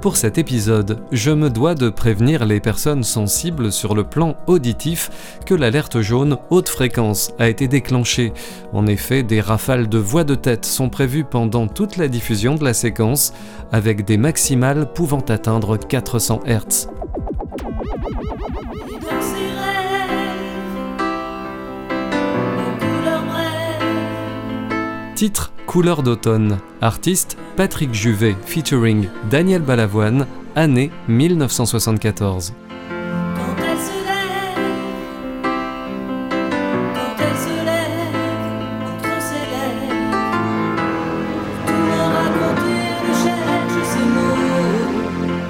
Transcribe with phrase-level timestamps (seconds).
[0.00, 5.10] Pour cet épisode, je me dois de prévenir les personnes sensibles sur le plan auditif
[5.44, 8.32] que l'alerte jaune haute fréquence a été déclenchée.
[8.72, 12.64] En effet, des rafales de voix de tête sont prévues pendant toute la diffusion de
[12.64, 13.32] la séquence,
[13.72, 16.88] avec des maximales pouvant atteindre 400 Hz.
[25.16, 26.60] Titre Couleur d'automne.
[26.80, 30.26] Artiste Patrick Juvet featuring Daniel Balavoine.
[30.56, 32.54] Année 1974.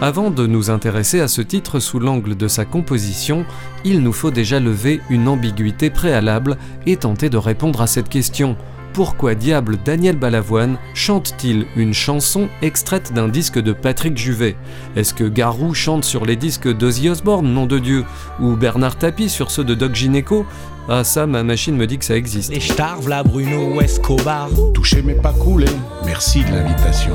[0.00, 3.44] Avant de nous intéresser à ce titre sous l'angle de sa composition,
[3.84, 8.56] il nous faut déjà lever une ambiguïté préalable et tenter de répondre à cette question
[8.94, 14.56] pourquoi diable Daniel Balavoine chante-t-il une chanson extraite d'un disque de Patrick Juvet?
[14.94, 18.04] Est-ce que Garou chante sur les disques d'Ozzy Osbourne, nom de Dieu?
[18.40, 20.46] Ou Bernard Tapie sur ceux de Doc Gineco?
[20.88, 22.52] Ah ça, ma machine me dit que ça existe.
[22.52, 24.48] Et starve la Bruno Escobar.
[24.72, 25.66] Touché mais pas coulé,
[26.04, 27.12] merci de l'invitation.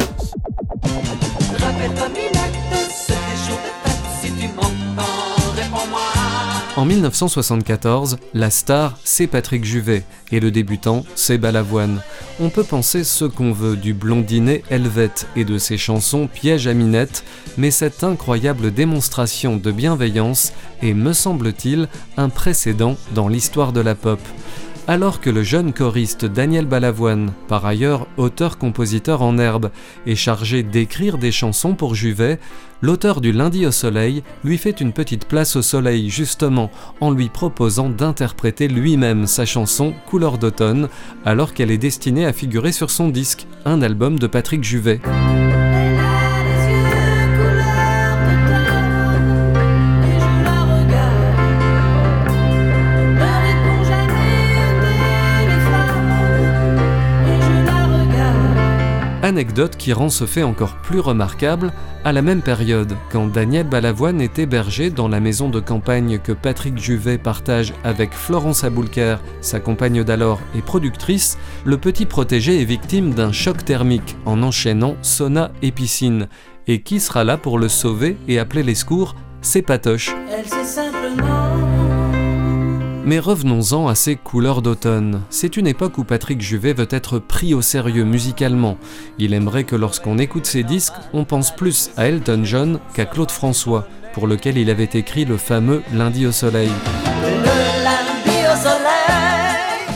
[6.80, 12.00] En 1974, la star, c'est Patrick Juvet, et le débutant, c'est Balavoine.
[12.40, 16.74] On peut penser ce qu'on veut du blondinet Helvète et de ses chansons Piège à
[16.74, 17.26] minette,
[17.58, 23.96] mais cette incroyable démonstration de bienveillance est, me semble-t-il, un précédent dans l'histoire de la
[23.96, 24.22] pop
[24.90, 29.70] alors que le jeune choriste Daniel Balavoine, par ailleurs auteur-compositeur en herbe,
[30.08, 32.40] est chargé d'écrire des chansons pour Juvet,
[32.82, 37.30] l'auteur du Lundi au Soleil lui fait une petite place au soleil justement en lui
[37.30, 40.90] proposant d'interpréter lui-même sa chanson Couleur d'automne,
[41.24, 45.02] alors qu'elle est destinée à figurer sur son disque, un album de Patrick Juvet.
[59.30, 61.72] Anecdote qui rend ce fait encore plus remarquable,
[62.04, 66.32] à la même période, quand Daniel Balavoine est hébergé dans la maison de campagne que
[66.32, 72.66] Patrick Juvet partage avec Florence Aboulker, sa compagne d'alors et productrice, le petit protégé est
[72.66, 76.28] victime d'un choc thermique en enchaînant sauna et piscine.
[76.66, 79.16] Et qui sera là pour le sauver et appeler les secours?
[79.42, 80.16] C'est Patoche.
[83.06, 85.22] Mais revenons-en à ces couleurs d'automne.
[85.30, 88.78] C'est une époque où Patrick Juvet veut être pris au sérieux musicalement.
[89.18, 93.32] Il aimerait que lorsqu'on écoute ses disques, on pense plus à Elton John qu'à Claude
[93.32, 96.70] François, pour lequel il avait écrit le fameux Lundi au soleil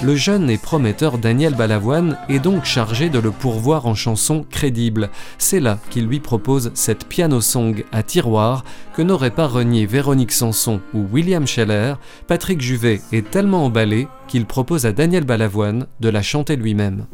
[0.03, 5.09] le jeune et prometteur Daniel Balavoine est donc chargé de le pourvoir en chansons crédibles.
[5.37, 8.65] C'est là qu'il lui propose cette piano song à tiroir
[8.95, 11.95] que n'aurait pas renié Véronique Sanson ou William Scheller.
[12.27, 17.05] Patrick Juvet est tellement emballé qu'il propose à Daniel Balavoine de la chanter lui-même.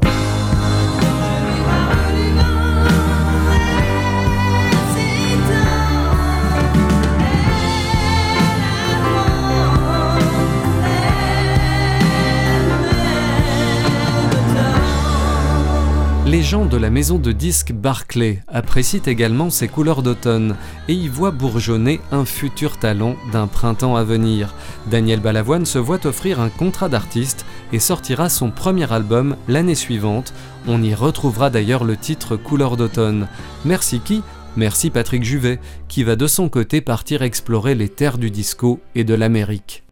[16.30, 20.54] Les gens de la maison de disques Barclay apprécient également ses couleurs d'automne
[20.86, 24.54] et y voient bourgeonner un futur talent d'un printemps à venir.
[24.88, 30.32] Daniel Balavoine se voit offrir un contrat d'artiste et sortira son premier album l'année suivante.
[30.68, 33.26] On y retrouvera d'ailleurs le titre Couleurs d'automne.
[33.64, 34.22] Merci qui
[34.56, 39.02] Merci Patrick Juvet, qui va de son côté partir explorer les terres du disco et
[39.02, 39.82] de l'Amérique.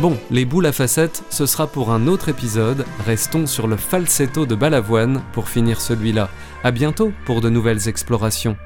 [0.00, 2.86] Bon, les boules à facettes, ce sera pour un autre épisode.
[3.04, 6.28] Restons sur le falsetto de Balavoine pour finir celui-là.
[6.62, 8.56] À bientôt pour de nouvelles explorations.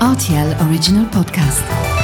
[0.00, 1.97] RTL Original Podcast.